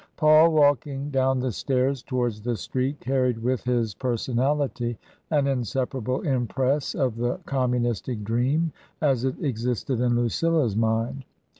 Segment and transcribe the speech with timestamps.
[0.17, 4.97] Paul walking down the stairs towards the street carried with his personality
[5.29, 11.23] an inseparable impress of the com munistic dream as it existed in Lucilla's mind.